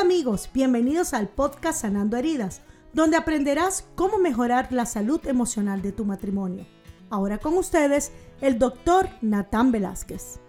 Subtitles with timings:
[0.00, 2.62] Hola amigos, bienvenidos al podcast Sanando Heridas,
[2.94, 6.64] donde aprenderás cómo mejorar la salud emocional de tu matrimonio.
[7.10, 8.10] Ahora con ustedes,
[8.40, 10.40] el doctor Natán Velázquez.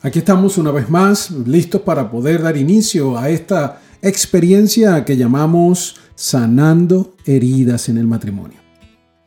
[0.00, 6.00] Aquí estamos una vez más, listos para poder dar inicio a esta experiencia que llamamos
[6.16, 8.58] Sanando Heridas en el Matrimonio.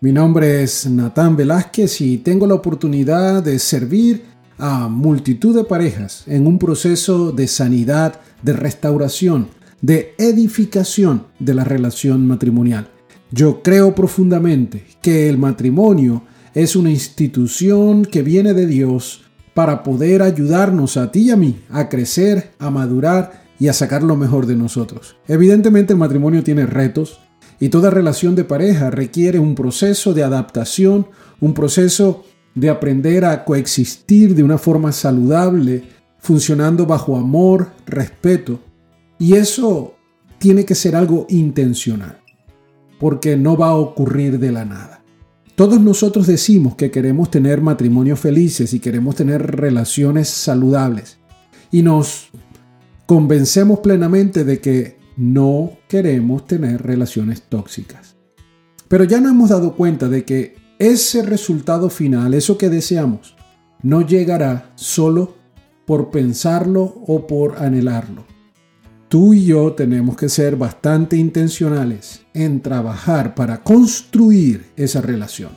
[0.02, 6.24] Mi nombre es Natán Velázquez y tengo la oportunidad de servir a multitud de parejas
[6.28, 9.48] en un proceso de sanidad, de restauración,
[9.82, 12.90] de edificación de la relación matrimonial.
[13.32, 16.24] Yo creo profundamente que el matrimonio
[16.54, 21.60] es una institución que viene de Dios para poder ayudarnos a ti y a mí
[21.70, 25.16] a crecer, a madurar y a sacar lo mejor de nosotros.
[25.28, 27.20] Evidentemente el matrimonio tiene retos
[27.60, 31.08] y toda relación de pareja requiere un proceso de adaptación,
[31.40, 35.84] un proceso de aprender a coexistir de una forma saludable,
[36.18, 38.60] funcionando bajo amor, respeto.
[39.20, 39.96] Y eso
[40.40, 42.20] tiene que ser algo intencional,
[43.00, 45.04] porque no va a ocurrir de la nada.
[45.56, 51.18] Todos nosotros decimos que queremos tener matrimonios felices y queremos tener relaciones saludables.
[51.72, 52.30] Y nos
[53.06, 58.16] convencemos plenamente de que no queremos tener relaciones tóxicas.
[58.88, 63.36] Pero ya no hemos dado cuenta de que ese resultado final, eso que deseamos,
[63.82, 65.36] no llegará solo
[65.86, 68.26] por pensarlo o por anhelarlo.
[69.08, 75.52] Tú y yo tenemos que ser bastante intencionales en trabajar para construir esa relación.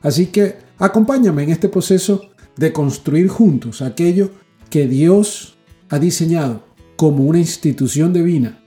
[0.00, 4.30] Así que acompáñame en este proceso de construir juntos aquello
[4.70, 5.58] que Dios
[5.90, 6.64] ha diseñado
[6.96, 8.58] como una institución divina,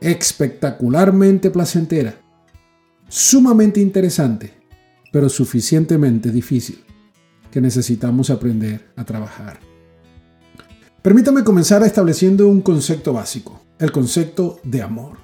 [0.00, 2.20] espectacularmente placentera,
[3.08, 4.65] sumamente interesante
[5.12, 6.84] pero suficientemente difícil,
[7.50, 9.60] que necesitamos aprender a trabajar.
[11.02, 15.18] Permítame comenzar estableciendo un concepto básico, el concepto de amor.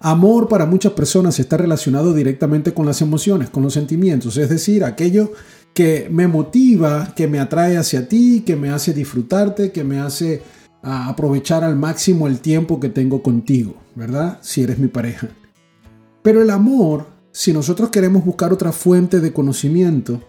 [0.00, 4.84] Amor para muchas personas está relacionado directamente con las emociones, con los sentimientos, es decir,
[4.84, 5.32] aquello
[5.74, 10.42] que me motiva, que me atrae hacia ti, que me hace disfrutarte, que me hace
[10.82, 14.38] ah, aprovechar al máximo el tiempo que tengo contigo, ¿verdad?
[14.40, 15.28] Si eres mi pareja.
[16.22, 20.20] Pero el amor si nosotros queremos buscar otra fuente de conocimiento,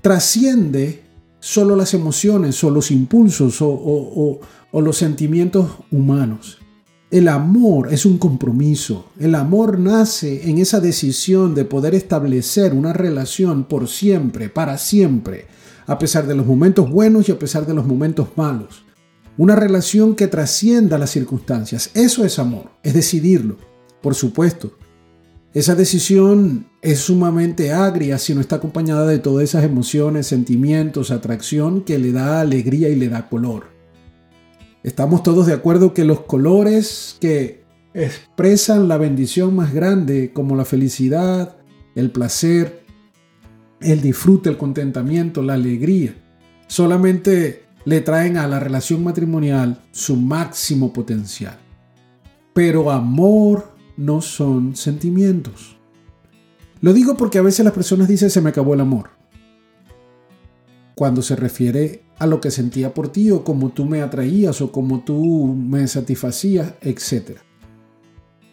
[0.00, 1.02] trasciende
[1.40, 4.40] solo las emociones o los impulsos o,
[4.72, 6.58] los sentimientos humanos.
[7.10, 9.06] El amor es un compromiso.
[9.18, 15.46] El amor nace en esa decisión de poder establecer una relación por siempre, para siempre,
[15.86, 18.84] a pesar de los momentos buenos y a pesar de los momentos malos.
[19.36, 21.90] Una relación que trascienda las circunstancias.
[21.94, 23.56] Eso es amor, es decidirlo,
[24.02, 24.74] por supuesto.
[25.52, 31.82] Esa decisión es sumamente agria si no está acompañada de todas esas emociones, sentimientos, atracción
[31.82, 33.64] que le da alegría y le da color.
[34.84, 40.64] Estamos todos de acuerdo que los colores que expresan la bendición más grande, como la
[40.64, 41.56] felicidad,
[41.96, 42.84] el placer,
[43.80, 46.14] el disfrute, el contentamiento, la alegría,
[46.68, 51.58] solamente le traen a la relación matrimonial su máximo potencial.
[52.54, 55.76] Pero amor, no son sentimientos.
[56.80, 59.10] Lo digo porque a veces las personas dicen se me acabó el amor.
[60.94, 64.72] Cuando se refiere a lo que sentía por ti o como tú me atraías o
[64.72, 67.40] como tú me satisfacías, etc.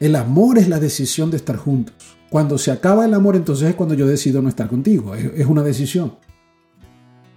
[0.02, 1.96] El amor es la decisión de estar juntos.
[2.30, 5.16] Cuando se acaba el amor, entonces es cuando yo decido no estar contigo.
[5.16, 6.16] Es una decisión.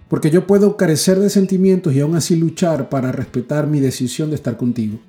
[0.09, 4.35] Porque yo puedo carecer de sentimientos y aún así luchar para respetar mi decisión de
[4.35, 4.99] estar contigo.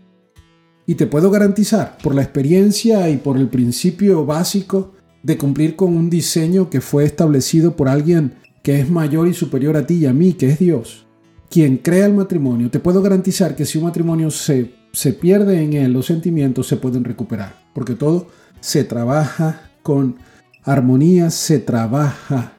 [0.86, 5.96] Y te puedo garantizar, por la experiencia y por el principio básico de cumplir con
[5.96, 10.06] un diseño que fue establecido por alguien que es mayor y superior a ti y
[10.06, 11.06] a mí, que es Dios,
[11.50, 15.74] quien crea el matrimonio, te puedo garantizar que si un matrimonio se, se pierde en
[15.74, 18.28] él, los sentimientos se pueden recuperar, porque todo
[18.60, 20.16] se trabaja con
[20.64, 22.54] armonía, se trabaja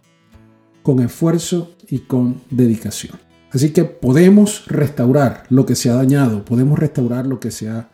[0.83, 3.17] con esfuerzo y con dedicación.
[3.51, 7.89] Así que podemos restaurar lo que se ha dañado, podemos restaurar lo que se ha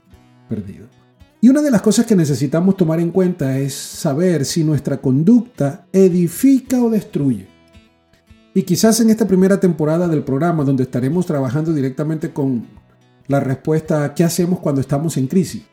[0.50, 0.88] perdido.
[1.42, 5.86] Y una de las cosas que necesitamos tomar en cuenta es saber si nuestra conducta
[5.94, 7.48] edifica o destruye.
[8.54, 12.68] Y quizás en esta primera temporada del programa, donde estaremos trabajando directamente con
[13.28, 15.64] la respuesta a qué hacemos cuando estamos en crisis.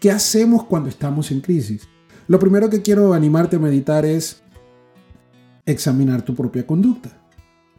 [0.00, 1.88] ¿Qué hacemos cuando estamos en crisis?
[2.26, 4.42] Lo primero que quiero animarte a meditar es
[5.64, 7.19] examinar tu propia conducta.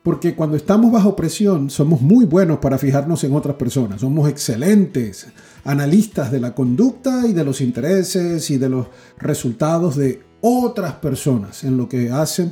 [0.03, 4.01] Porque cuando estamos bajo presión somos muy buenos para fijarnos en otras personas.
[4.01, 5.27] Somos excelentes
[5.63, 8.87] analistas de la conducta y de los intereses y de los
[9.19, 12.51] resultados de otras personas en lo que hacen,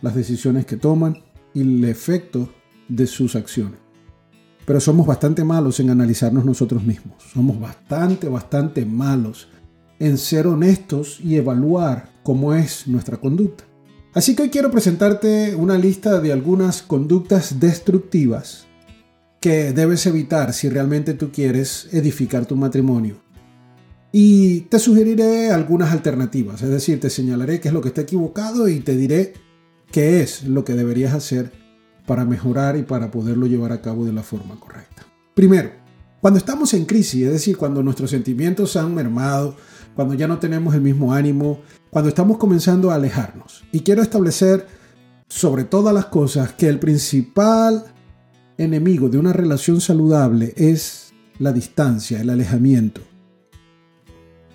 [0.00, 1.18] las decisiones que toman
[1.52, 2.48] y el efecto
[2.88, 3.78] de sus acciones.
[4.64, 7.22] pero somos bastante malos en analizarnos nosotros mismos.
[7.32, 9.48] Somos bastante, bastante malos
[9.98, 13.64] en ser honestos y evaluar cómo es nuestra conducta.
[14.16, 18.66] Así que hoy quiero presentarte una lista de algunas conductas destructivas
[19.40, 23.16] que debes evitar si realmente tú quieres edificar tu matrimonio.
[24.12, 28.68] Y te sugeriré algunas alternativas, es decir, te señalaré qué es lo que está equivocado
[28.68, 29.34] y te diré
[29.92, 31.52] qué es lo que deberías hacer
[32.06, 35.02] para mejorar y para poderlo llevar a cabo de la forma correcta.
[35.34, 35.72] Primero,
[36.26, 39.54] cuando estamos en crisis, es decir, cuando nuestros sentimientos han mermado,
[39.94, 43.62] cuando ya no tenemos el mismo ánimo, cuando estamos comenzando a alejarnos.
[43.70, 44.66] Y quiero establecer
[45.28, 47.84] sobre todas las cosas que el principal
[48.58, 53.02] enemigo de una relación saludable es la distancia, el alejamiento.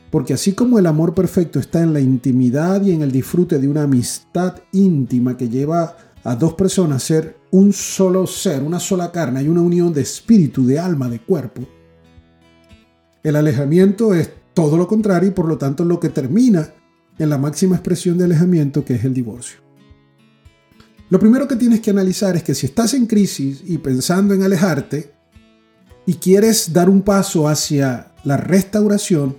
[0.10, 3.70] Porque así como el amor perfecto está en la intimidad y en el disfrute de
[3.70, 9.40] una amistad íntima que lleva a dos personas ser un solo ser, una sola carne,
[9.40, 11.68] hay una unión de espíritu, de alma, de cuerpo,
[13.24, 16.74] el alejamiento es todo lo contrario y por lo tanto lo que termina
[17.18, 19.60] en la máxima expresión de alejamiento que es el divorcio.
[21.10, 24.44] Lo primero que tienes que analizar es que si estás en crisis y pensando en
[24.44, 25.14] alejarte
[26.06, 29.38] y quieres dar un paso hacia la restauración,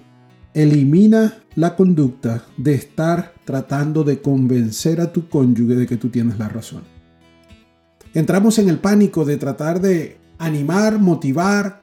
[0.54, 6.38] elimina la conducta de estar tratando de convencer a tu cónyuge de que tú tienes
[6.38, 6.82] la razón.
[8.14, 11.82] Entramos en el pánico de tratar de animar, motivar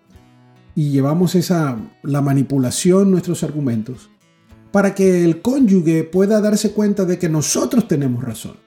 [0.75, 4.09] y llevamos esa la manipulación nuestros argumentos
[4.71, 8.57] para que el cónyuge pueda darse cuenta de que nosotros tenemos razón.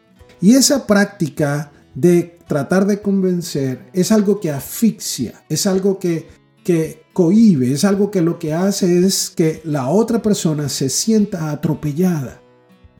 [0.41, 6.27] Y esa práctica de tratar de convencer es algo que asfixia, es algo que,
[6.65, 11.51] que cohibe, es algo que lo que hace es que la otra persona se sienta
[11.51, 12.41] atropellada.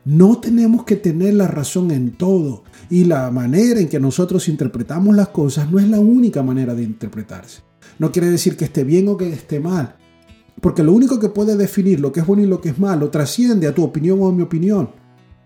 [0.05, 5.15] No tenemos que tener la razón en todo y la manera en que nosotros interpretamos
[5.15, 7.61] las cosas no es la única manera de interpretarse.
[7.99, 9.95] No quiere decir que esté bien o que esté mal,
[10.59, 13.09] porque lo único que puede definir lo que es bueno y lo que es malo
[13.09, 14.89] trasciende a tu opinión o a mi opinión.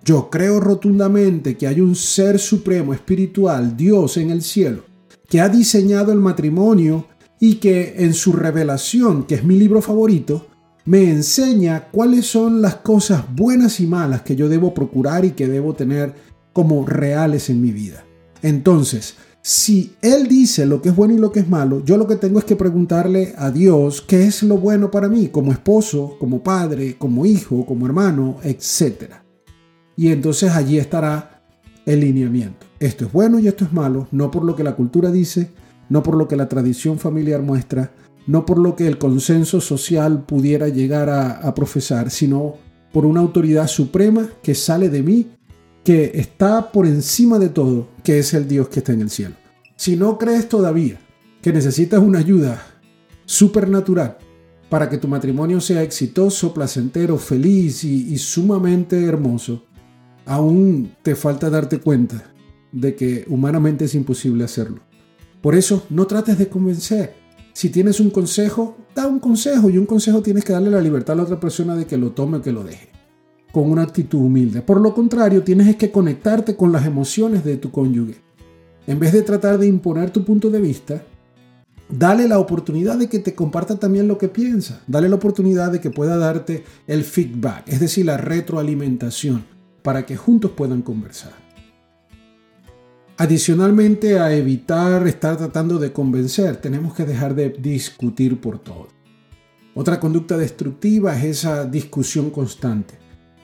[0.04, 4.86] Yo creo rotundamente que hay un ser supremo espiritual, Dios en el cielo,
[5.28, 7.06] que ha diseñado el matrimonio
[7.39, 10.48] y que en su revelación, que es mi libro favorito,
[10.86, 15.48] me enseña cuáles son las cosas buenas y malas que yo debo procurar y que
[15.48, 16.13] debo tener
[16.54, 18.06] como reales en mi vida.
[18.42, 22.07] Entonces, si Él dice lo que es bueno y lo que es malo, yo lo
[22.07, 26.16] que tengo es que preguntarle a Dios qué es lo bueno para mí como esposo,
[26.19, 29.13] como padre, como hijo, como hermano, etc.
[29.95, 31.42] Y entonces allí estará
[31.86, 32.66] el lineamiento.
[32.80, 35.51] Esto es bueno y esto es malo, no por lo que la cultura dice,
[35.89, 37.92] no por lo que la tradición familiar muestra,
[38.28, 42.56] no por lo que el consenso social pudiera llegar a, profesar, sino
[42.92, 45.28] por una autoridad suprema que sale de mí,
[45.84, 49.36] que está por encima de todo, que es el Dios que está en el cielo.
[49.78, 51.00] Si no crees todavía
[51.42, 52.62] que necesitas una ayuda
[53.25, 54.18] supernatural
[54.69, 59.63] para que tu matrimonio sea exitoso, placentero, feliz y, y sumamente hermoso,
[60.25, 62.33] aún te falta darte cuenta
[62.74, 64.87] de que humanamente es imposible hacerlo.
[65.42, 69.88] Por eso, no trates de convencer si tienes un consejo, da un consejo y un
[69.88, 72.42] consejo tienes que darle la libertad a la otra persona de que lo tome o
[72.44, 72.89] que lo deje,
[73.51, 74.62] con una actitud humilde.
[74.62, 78.22] Por lo contrario, tienes que conectarte con las emociones de tu cónyuge.
[78.86, 81.01] En vez de tratar de imponer tu punto de vista,
[81.90, 84.83] dale la oportunidad de que te comparta también lo que piensa.
[84.86, 89.45] Dale la oportunidad de que pueda darte el feedback, es decir, la retroalimentación,
[89.81, 91.46] para que juntos puedan conversar.
[93.19, 98.90] Adicionalmente a evitar estar tratando de convencer, tenemos que dejar de discutir por todo.
[99.74, 102.94] Otra conducta destructiva es esa discusión constante.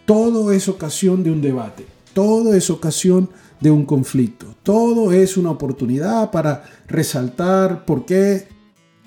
[0.05, 5.49] Todo es ocasión de un debate, todo es ocasión de un conflicto, todo es una
[5.49, 8.47] oportunidad para resaltar por qué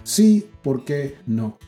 [0.02, 1.58] sí, por qué no.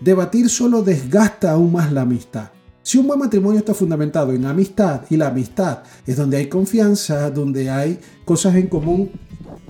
[0.00, 2.50] Debatir solo desgasta aún más la amistad.
[2.84, 7.30] Si un buen matrimonio está fundamentado en amistad y la amistad es donde hay confianza,
[7.30, 9.10] donde hay cosas en común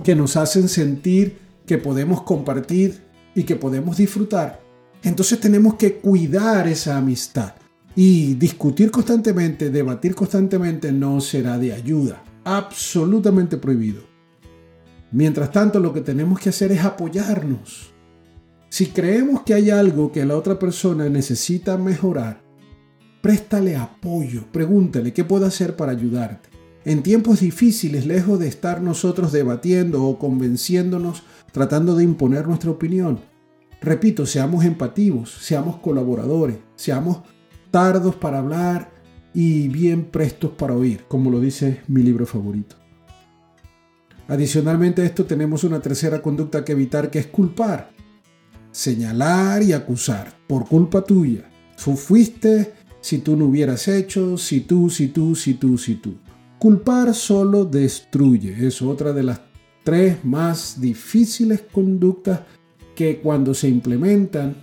[0.03, 3.01] que nos hacen sentir que podemos compartir
[3.33, 4.61] y que podemos disfrutar,
[5.01, 7.53] entonces tenemos que cuidar esa amistad.
[7.95, 12.21] Y discutir constantemente, debatir constantemente no será de ayuda.
[12.43, 14.03] Absolutamente prohibido.
[15.13, 17.93] Mientras tanto, lo que tenemos que hacer es apoyarnos.
[18.67, 22.44] Si creemos que hay algo que la otra persona necesita mejorar,
[23.25, 26.47] Préstale apoyo, pregúntale qué puedo hacer para ayudarte.
[26.85, 33.19] En tiempos difíciles, lejos de estar nosotros debatiendo o convenciéndonos, tratando de imponer nuestra opinión,
[33.81, 37.21] repito, seamos empativos, seamos colaboradores, seamos
[37.71, 38.91] tardos para hablar
[39.33, 42.75] y bien prestos para oír, como lo dice mi libro favorito.
[44.27, 47.89] Adicionalmente a esto tenemos una tercera conducta que evitar que es culpar.
[48.71, 51.49] Señalar y acusar por culpa tuya.
[51.83, 56.15] Tú fuiste si tú no hubieras hecho, si tú, si tú, si tú, si tú.
[56.57, 58.65] Culpar solo destruye.
[58.65, 59.41] Es otra de las
[59.83, 62.39] tres más difíciles conductas
[62.95, 64.55] que cuando se implementan,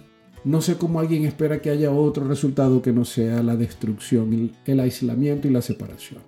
[0.45, 4.81] no sé cómo alguien espera que haya otro resultado que no sea la destrucción, el,
[4.81, 6.23] aislamiento y la separación.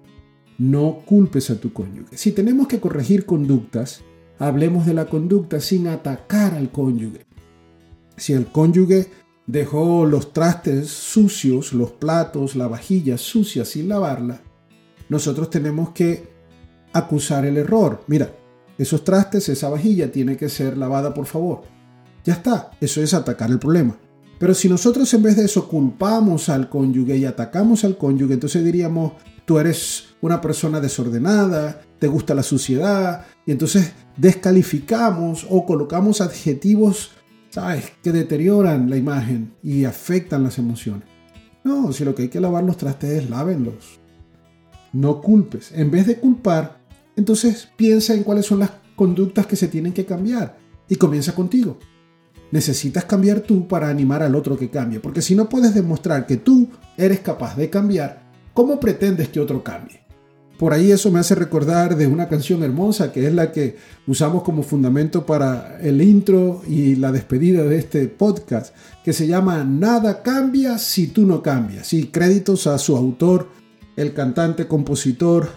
[0.57, 2.17] No culpes a tu cónyuge.
[2.17, 4.03] Si tenemos que corregir conductas,
[4.39, 7.27] hablemos de la conducta sin atacar al cónyuge.
[8.17, 9.09] Si el cónyuge
[9.47, 14.41] dejó los trastes sucios, los platos, la vajilla sucia sin lavarla,
[15.09, 16.29] nosotros tenemos que
[16.93, 18.03] acusar el error.
[18.07, 18.35] Mira,
[18.79, 21.63] esos trastes, esa vajilla tiene que ser lavada por favor.
[22.25, 23.99] Ya está, eso es atacar el problema.
[24.39, 28.65] Pero si nosotros en vez de eso culpamos al cónyuge y atacamos al cónyuge, entonces
[28.65, 29.13] diríamos,
[29.45, 37.13] tú eres una persona desordenada, te gusta la suciedad, y entonces descalificamos o colocamos adjetivos,
[37.55, 41.05] ¿sabes?, que deterioran la imagen y afectan las emociones.
[41.63, 44.01] No, si lo que hay que lavar los trastes es lávenlos.
[44.93, 45.73] No culpes.
[45.73, 46.81] En vez de culpar,
[47.17, 50.59] entonces piensa en cuáles son las conductas que se tienen que cambiar
[50.89, 51.79] y comienza contigo
[52.55, 55.01] necesitas cambiar tú para animar al otro que cambie.
[55.01, 58.23] Porque si no puedes demostrar que tú eres capaz de cambiar,
[58.55, 60.04] ¿cómo pretendes que otro cambie?
[60.59, 64.45] Por ahí eso me hace recordar de una canción hermosa que es la que usamos
[64.45, 70.23] como fundamento para el intro y la despedida de este podcast, que se llama Nada
[70.23, 71.93] cambia si tú no cambias.
[71.93, 73.49] Y créditos a su autor,
[73.97, 75.49] el cantante, compositor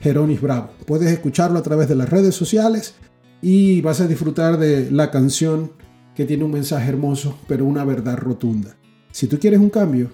[0.00, 0.70] Jeronis Bravo.
[0.86, 2.94] Puedes escucharlo a través de las redes sociales
[3.40, 5.70] y vas a disfrutar de la canción
[6.16, 8.76] que tiene un mensaje hermoso, pero una verdad rotunda.
[9.12, 10.10] Si tú quieres un cambio,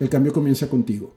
[0.00, 1.14] el cambio comienza contigo.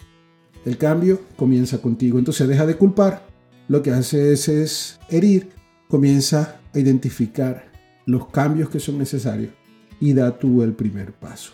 [0.65, 2.19] El cambio comienza contigo.
[2.19, 3.27] Entonces deja de culpar.
[3.67, 5.49] Lo que haces es herir.
[5.87, 7.71] Comienza a identificar
[8.05, 9.53] los cambios que son necesarios
[9.99, 11.51] y da tú el primer paso.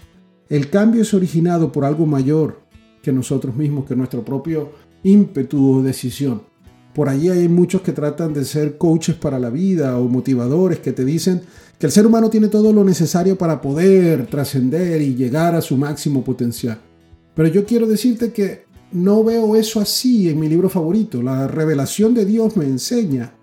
[0.49, 2.61] El cambio es originado por algo mayor
[3.01, 4.71] que nosotros mismos, que nuestro propio
[5.03, 6.43] ímpetu o decisión.
[6.93, 10.91] Por allí hay muchos que tratan de ser coaches para la vida o motivadores que
[10.91, 11.41] te dicen
[11.79, 15.77] que el ser humano tiene todo lo necesario para poder trascender y llegar a su
[15.77, 16.79] máximo potencial.
[17.33, 21.21] Pero yo quiero decirte que no veo eso así en mi libro favorito.
[21.21, 23.33] La revelación de Dios me enseña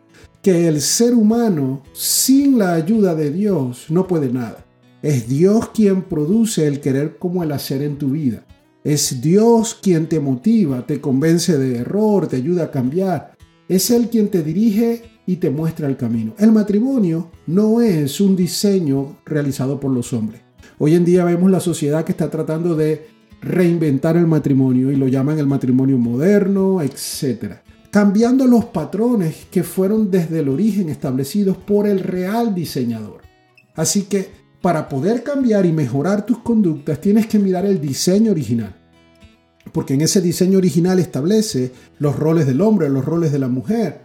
[0.42, 4.64] que el ser humano sin la ayuda de Dios no puede nada.
[5.02, 8.44] Es Dios quien produce el querer como el hacer en tu vida.
[8.84, 13.36] Es Dios quien te motiva, te convence de error, te ayuda a cambiar.
[13.68, 16.34] Es Él quien te dirige y te muestra el camino.
[16.38, 20.42] El matrimonio no es un diseño realizado por los hombres.
[20.78, 25.08] Hoy en día vemos la sociedad que está tratando de reinventar el matrimonio y lo
[25.08, 27.54] llaman el matrimonio moderno, etc.
[27.90, 33.22] Cambiando los patrones que fueron desde el origen establecidos por el real diseñador.
[33.74, 34.30] Así que
[34.60, 38.74] para poder cambiar y mejorar tus conductas tienes que mirar el diseño original
[39.72, 44.00] porque en ese diseño original establece los roles del hombre, los roles de la mujer,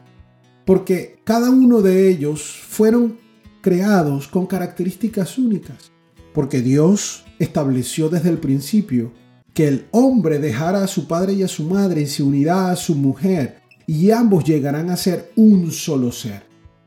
[0.65, 3.17] porque cada uno de ellos fueron
[3.61, 5.91] creados con características únicas,
[6.33, 9.11] porque Dios estableció desde el principio
[9.53, 12.75] que el hombre dejara a su padre y a su madre y se unirá a
[12.75, 16.43] su mujer, y ambos llegarán a ser un solo ser.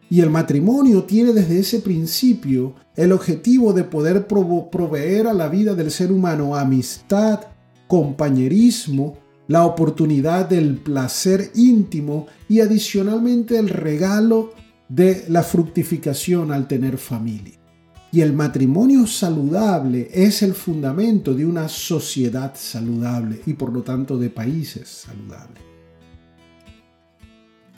[0.09, 5.75] Y el matrimonio tiene desde ese principio el objetivo de poder proveer a la vida
[5.75, 7.41] del ser humano amistad,
[7.89, 9.19] compañerismo,
[9.49, 14.53] la oportunidad del placer íntimo y adicionalmente el regalo
[14.89, 17.66] de la fructificación al tener familia.
[18.13, 24.17] Y el matrimonio saludable es el fundamento de una sociedad saludable y por lo tanto
[24.17, 25.63] de países saludables.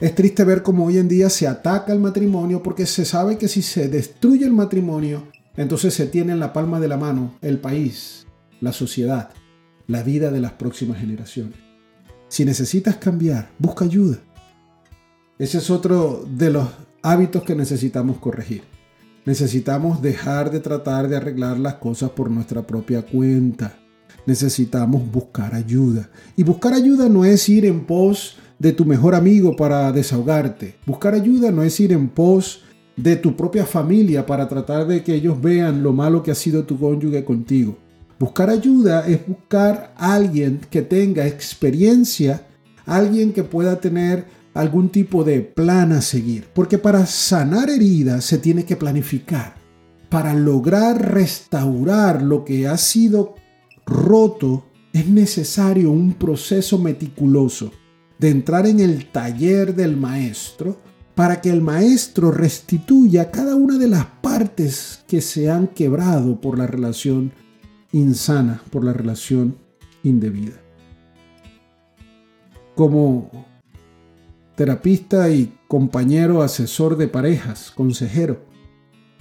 [0.01, 3.49] Es triste ver cómo hoy en día se ataca el matrimonio porque se sabe que
[3.49, 5.25] si se destruye el matrimonio,
[5.57, 8.27] entonces se tiene en la palma de la mano el país,
[8.61, 9.31] la sociedad
[9.89, 11.59] la vida de las próximas generaciones.
[12.29, 14.19] Si necesitas cambiar, busca ayuda.
[15.39, 16.69] Ese es otro de los
[17.03, 18.63] hábitos que necesitamos corregir.
[19.29, 23.79] Necesitamos dejar de tratar de arreglar las cosas por nuestra propia cuenta.
[24.25, 26.09] Necesitamos buscar ayuda.
[26.35, 30.77] Y buscar ayuda no es ir en pos de tu mejor amigo para desahogarte.
[30.87, 32.63] Buscar ayuda no es ir en pos
[32.97, 36.65] de tu propia familia para tratar de que ellos vean lo malo que ha sido
[36.65, 37.77] tu cónyuge contigo.
[38.19, 42.47] Buscar ayuda es buscar a alguien que tenga experiencia,
[42.87, 46.49] alguien que pueda tener algún tipo de plan a seguir.
[46.53, 49.55] Porque para sanar heridas se tiene que planificar.
[50.09, 53.37] Para lograr restaurar lo que ha sido
[53.87, 57.71] roto es necesario un proceso meticuloso
[58.19, 60.81] de entrar en el taller del maestro
[61.15, 66.59] para que el maestro restituya cada una de las partes que se han quebrado por
[66.59, 67.33] la relación
[67.93, 69.57] insana, por la relación
[70.03, 70.61] indebida.
[72.75, 73.48] Como
[74.59, 78.45] terapista y compañero asesor de parejas, consejero,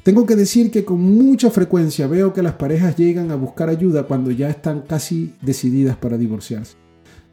[0.03, 4.03] tengo que decir que con mucha frecuencia veo que las parejas llegan a buscar ayuda
[4.03, 6.75] cuando ya están casi decididas para divorciarse.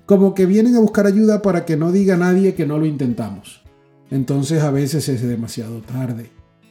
[0.07, 3.65] Como que vienen a buscar ayuda para que no diga nadie que no lo intentamos
[4.15, 6.31] entonces a veces es demasiado tarde.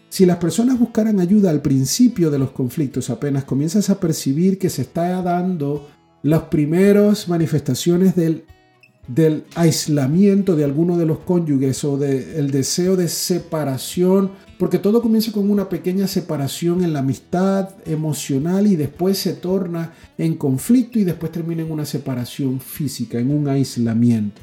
[0.10, 4.70] Si las personas buscaran ayuda al principio de los conflictos, apenas comienzas a percibir que
[4.70, 5.90] se está dando
[6.22, 8.46] las primeras manifestaciones del,
[9.08, 15.32] del aislamiento de alguno de los cónyuges o del deseo de separación, porque todo comienza
[15.32, 21.04] con una pequeña separación en la amistad emocional y después se torna en conflicto y
[21.04, 24.42] después termina en una separación física, en un aislamiento.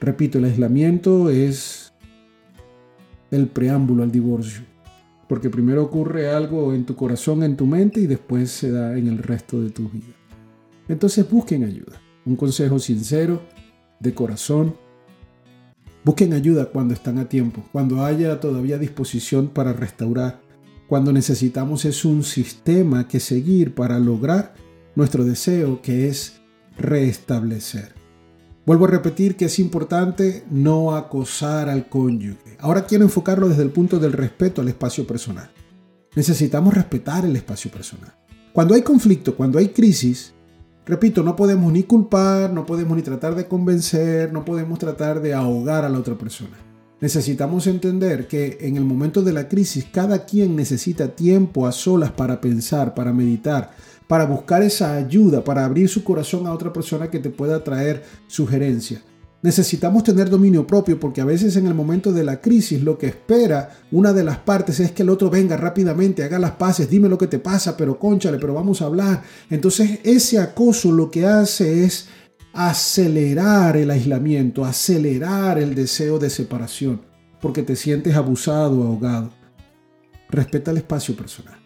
[0.00, 1.92] Repito, el aislamiento es
[3.30, 4.62] el preámbulo al divorcio.
[5.28, 9.06] Porque primero ocurre algo en tu corazón, en tu mente y después se da en
[9.06, 10.14] el resto de tu vida.
[10.88, 12.00] Entonces busquen ayuda.
[12.26, 13.42] Un consejo sincero,
[14.04, 14.76] de corazón.
[16.04, 20.40] Busquen ayuda cuando están a tiempo, cuando haya todavía disposición para restaurar.
[20.86, 24.54] Cuando necesitamos es un sistema que seguir para lograr
[24.94, 26.40] nuestro deseo que es
[26.76, 27.94] restablecer.
[28.66, 32.56] Vuelvo a repetir que es importante no acosar al cónyuge.
[32.60, 35.50] Ahora quiero enfocarlo desde el punto del respeto al espacio personal.
[36.14, 38.14] Necesitamos respetar el espacio personal.
[38.52, 40.32] Cuando hay conflicto, cuando hay crisis,
[40.86, 45.34] repito, no podemos ni culpar, no podemos ni tratar de convencer, no podemos tratar de
[45.34, 46.56] ahogar a la otra persona.
[47.00, 52.12] Necesitamos entender que en el momento de la crisis cada quien necesita tiempo a solas
[52.12, 53.72] para pensar, para meditar,
[54.06, 58.04] para buscar esa ayuda, para abrir su corazón a otra persona que te pueda traer
[58.26, 59.02] sugerencia.
[59.44, 63.08] Necesitamos tener dominio propio porque a veces en el momento de la crisis lo que
[63.08, 67.10] espera una de las partes es que el otro venga rápidamente, haga las paces, dime
[67.10, 69.22] lo que te pasa, pero conchale, pero vamos a hablar.
[69.50, 72.08] Entonces ese acoso lo que hace es
[72.54, 77.02] acelerar el aislamiento, acelerar el deseo de separación,
[77.42, 79.30] porque te sientes abusado, ahogado.
[80.30, 81.58] Respeta el espacio personal.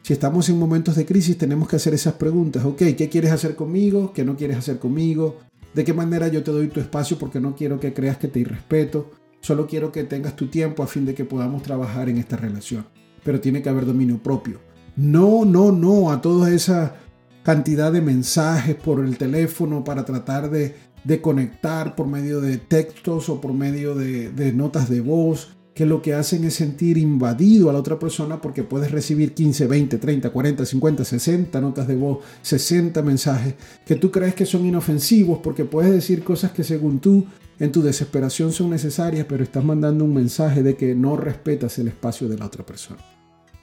[0.00, 2.64] Si estamos en momentos de crisis, tenemos que hacer esas preguntas.
[2.64, 4.14] Ok, ¿qué quieres hacer conmigo?
[4.14, 5.40] ¿Qué no quieres hacer conmigo?
[5.74, 7.18] ¿De qué manera yo te doy tu espacio?
[7.18, 9.10] Porque no quiero que creas que te irrespeto.
[9.40, 12.86] Solo quiero que tengas tu tiempo a fin de que podamos trabajar en esta relación.
[13.24, 14.60] Pero tiene que haber dominio propio.
[14.96, 16.94] No, no, no a toda esa
[17.42, 20.74] cantidad de mensajes por el teléfono para tratar de,
[21.20, 26.14] conectar por medio de textos o por medio de notas de voz que lo que
[26.14, 30.64] hacen es sentir invadido a la otra persona porque puedes recibir 15, 20, 30, 40,
[30.64, 35.90] 50, 60 notas de voz, 60 mensajes que tú crees que son inofensivos porque puedes
[35.90, 37.26] decir cosas que según tú
[37.58, 41.88] en tu desesperación son necesarias, pero estás mandando un mensaje de que no respetas el
[41.88, 43.00] espacio de la otra persona.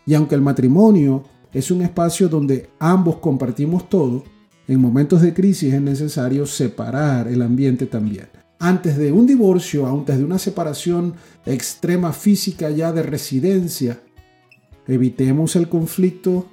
[0.05, 4.23] Y aunque el matrimonio es un espacio donde ambos compartimos todo,
[4.67, 10.19] en momentos de crisis es necesario separar el ambiente también antes de un divorcio, antes
[10.19, 11.15] de una separación
[11.47, 13.99] extrema física ya de residencia,
[14.87, 16.45] evitemos el conflicto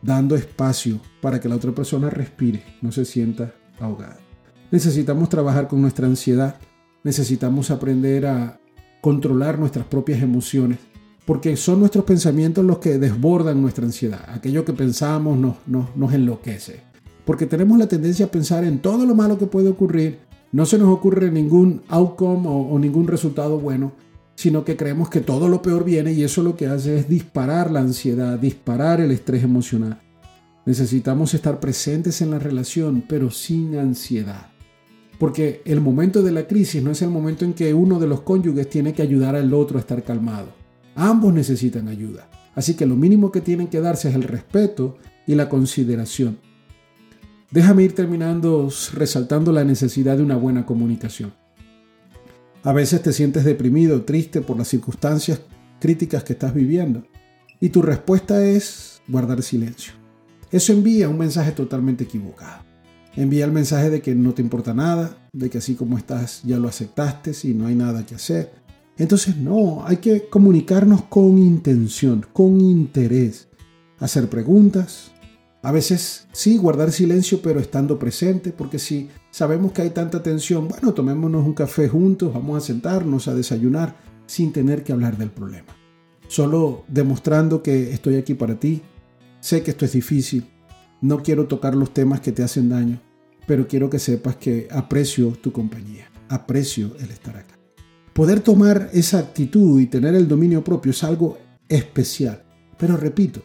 [0.00, 4.16] dando espacio para que la otra persona respire, no se sienta ahogada.
[4.70, 6.56] Necesitamos trabajar con nuestra ansiedad,
[7.04, 8.58] necesitamos aprender a
[9.02, 10.78] controlar nuestras propias emociones,
[11.26, 14.24] porque son nuestros pensamientos los que desbordan nuestra ansiedad.
[14.28, 16.80] Aquello que pensamos nos, nos enloquece,
[17.26, 20.76] porque tenemos la tendencia a pensar en todo lo malo que puede ocurrir no se
[20.76, 23.92] nos ocurre ningún outcome o, ningún resultado bueno,
[24.34, 27.70] sino que creemos que todo lo peor viene y eso lo que hace es disparar
[27.70, 30.00] la ansiedad, disparar el estrés emocional.
[30.66, 34.48] Necesitamos estar presentes en la relación, pero sin ansiedad.
[35.18, 38.20] Porque el momento de la crisis no es el momento en que uno de los
[38.20, 40.48] cónyuges tiene que ayudar al otro a estar calmado.
[40.94, 42.28] Ambos necesitan ayuda.
[42.54, 46.38] Así que lo mínimo que tienen que darse es el respeto y la consideración.
[47.52, 51.34] Déjame ir terminando resaltando la necesidad de una buena comunicación.
[52.62, 55.42] A veces te sientes deprimido, triste por las circunstancias
[55.78, 57.04] críticas que estás viviendo
[57.60, 59.92] y tu respuesta es guardar silencio.
[60.50, 62.62] Eso envía un mensaje totalmente equivocado.
[63.16, 66.58] Envía el mensaje de que no te importa nada, de que así como estás ya
[66.58, 68.54] lo aceptaste y no hay nada que hacer.
[68.96, 73.48] Entonces no, hay que comunicarnos con intención, con interés,
[73.98, 75.11] hacer preguntas,
[75.62, 80.66] a veces sí, guardar silencio, pero estando presente, porque si sabemos que hay tanta tensión,
[80.66, 83.96] bueno, tomémonos un café juntos, vamos a sentarnos a desayunar
[84.26, 85.68] sin tener que hablar del problema.
[86.26, 88.82] Solo demostrando que estoy aquí para ti.
[89.40, 90.46] Sé que esto es difícil,
[91.00, 93.00] no quiero tocar los temas que te hacen daño,
[93.46, 97.58] pero quiero que sepas que aprecio tu compañía, aprecio el estar acá.
[98.12, 102.44] Poder tomar esa actitud y tener el dominio propio es algo especial.
[102.78, 103.42] Pero repito,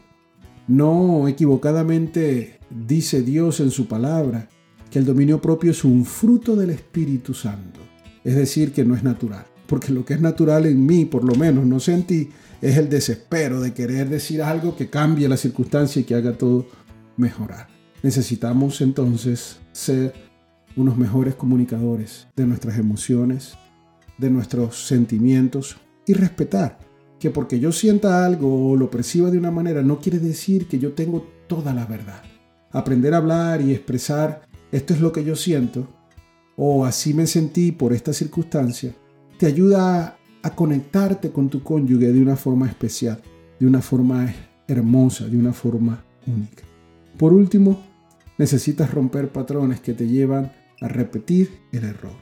[0.67, 4.49] no equivocadamente dice Dios en su palabra
[4.91, 7.80] que el dominio propio es un fruto del Espíritu Santo.
[8.23, 9.45] Es decir, que no es natural.
[9.67, 12.30] Porque lo que es natural en mí, por lo menos, no sé en
[12.62, 16.65] es el desespero de querer decir algo que cambie la circunstancia y que haga todo
[17.17, 17.67] mejorar.
[18.03, 20.13] Necesitamos entonces ser
[20.75, 23.53] unos mejores comunicadores de nuestras emociones,
[24.17, 26.80] de nuestros sentimientos y respetar
[27.19, 30.80] que porque yo sienta algo o lo perciba de una manera no quiere decir que
[30.80, 32.21] yo tengo toda la verdad.
[32.71, 35.88] Aprender a hablar y expresar esto es lo que yo siento
[36.56, 38.93] o así me sentí por esta circunstancia
[39.38, 43.21] te ayuda a conectarte con tu cónyuge de una forma especial,
[43.60, 44.34] de una forma
[44.67, 46.63] hermosa, de una forma única.
[47.17, 47.84] Por último,
[48.38, 50.51] necesitas romper patrones que te llevan
[50.82, 52.15] a repetir el error.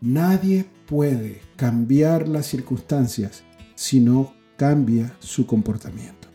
[0.00, 3.42] Nadie puede cambiar las circunstancias
[3.74, 6.28] si no cambia su comportamiento.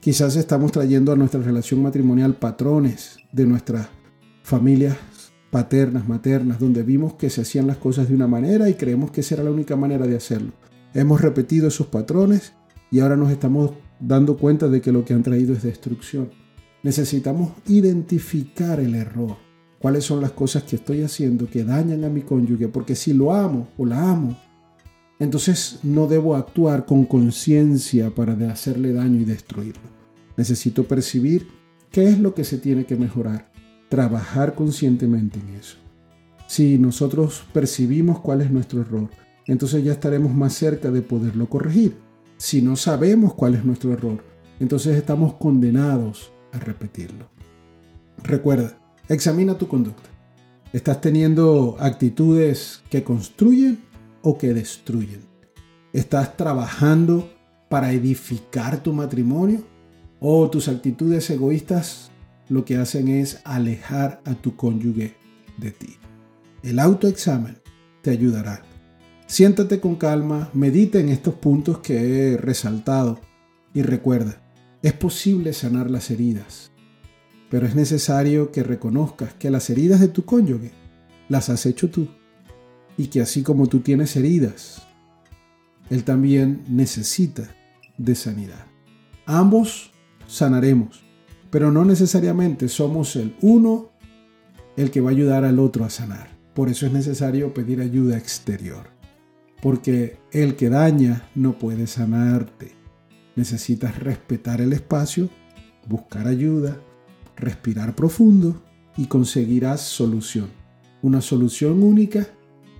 [0.00, 3.88] Quizás estamos trayendo a nuestra relación matrimonial patrones de nuestras
[4.42, 4.96] familias
[5.50, 9.22] paternas, maternas, donde vimos que se hacían las cosas de una manera y creemos que
[9.22, 10.52] esa era la única manera de hacerlo.
[10.94, 12.52] Hemos repetido esos patrones
[12.90, 16.30] y ahora nos estamos dando cuenta de que lo que han traído es destrucción.
[16.82, 19.36] Necesitamos identificar el error.
[19.78, 22.68] ¿Cuáles son las cosas que estoy haciendo que dañan a mi cónyuge?
[22.68, 24.36] Porque si lo amo o la amo,
[25.18, 29.82] entonces no debo actuar con conciencia para hacerle daño y destruirlo.
[30.36, 31.48] Necesito percibir
[31.90, 33.50] qué es lo que se tiene que mejorar,
[33.88, 35.76] trabajar conscientemente en eso.
[36.46, 39.10] Si nosotros percibimos cuál es nuestro error,
[39.46, 41.96] entonces ya estaremos más cerca de poderlo corregir.
[42.36, 44.22] Si no sabemos cuál es nuestro error,
[44.60, 47.28] entonces estamos condenados a repetirlo.
[48.22, 48.78] Recuerda,
[49.08, 50.08] examina tu conducta.
[50.72, 53.87] ¿Estás teniendo actitudes que construyen
[54.28, 55.22] o que destruyen?
[55.94, 57.32] ¿Estás trabajando
[57.70, 59.64] para edificar tu matrimonio?
[60.20, 62.10] ¿O tus actitudes egoístas
[62.50, 65.16] lo que hacen es alejar a tu cónyuge
[65.56, 65.96] de ti?
[66.62, 67.56] El autoexamen
[68.02, 68.62] te ayudará.
[69.26, 71.96] Siéntate con calma, medita en estos puntos que
[72.34, 73.20] he resaltado
[73.72, 74.42] y recuerda,
[74.82, 76.70] es posible sanar las heridas,
[77.50, 80.72] pero es necesario que reconozcas que las heridas de tu cónyuge
[81.30, 82.08] las has hecho tú
[82.98, 84.82] y que así como tú tienes heridas,
[85.88, 87.48] él también necesita
[87.96, 88.66] de sanidad.
[89.24, 89.92] Ambos
[90.26, 91.02] sanaremos,
[91.50, 93.92] pero no necesariamente somos el uno
[94.76, 96.36] el que va a ayudar al otro a sanar.
[96.54, 98.90] Por eso es necesario pedir ayuda exterior,
[99.62, 102.72] porque el que daña no puede sanarte.
[103.36, 105.30] Necesitas respetar el espacio,
[105.86, 106.80] buscar ayuda,
[107.36, 108.60] respirar profundo
[108.96, 110.50] y conseguirás solución.
[111.00, 112.26] Una solución única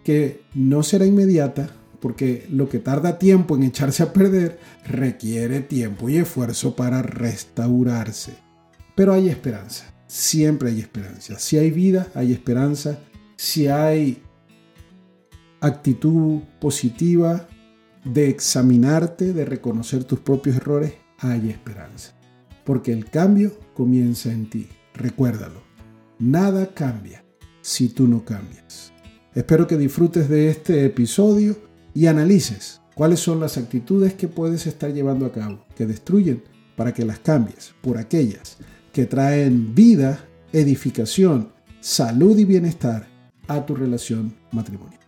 [0.09, 1.69] que no será inmediata,
[2.01, 8.33] porque lo que tarda tiempo en echarse a perder requiere tiempo y esfuerzo para restaurarse.
[8.95, 11.39] Pero hay esperanza, siempre hay esperanza.
[11.39, 13.01] Si hay vida, hay esperanza.
[13.37, 14.23] Si hay
[15.61, 17.47] actitud positiva
[18.03, 22.19] de examinarte, de reconocer tus propios errores, hay esperanza.
[22.65, 24.69] Porque el cambio comienza en ti.
[24.95, 25.61] Recuérdalo.
[26.19, 27.23] Nada cambia
[27.61, 28.95] si tú no cambias.
[29.39, 31.55] Espero que disfrutes de este episodio
[31.95, 36.43] y analices cuáles son las actitudes que puedes estar llevando a cabo que destruyen
[36.75, 38.57] para que las cambies por aquellas
[38.93, 43.07] que traen vida, edificación, salud y bienestar
[43.47, 44.99] a tu relación matrimonial.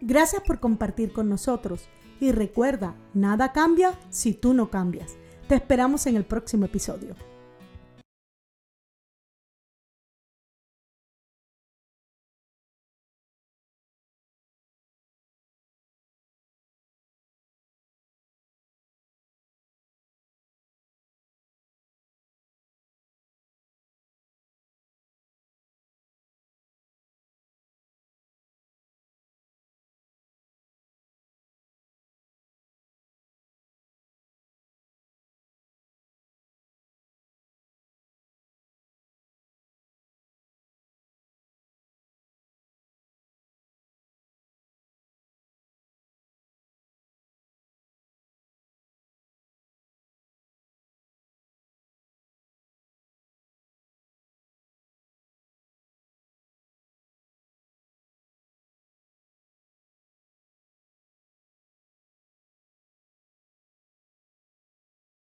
[0.00, 1.82] Gracias por compartir con nosotros
[2.20, 5.12] y recuerda, nada cambia si tú no cambias.
[5.46, 7.16] Te esperamos en el próximo episodio.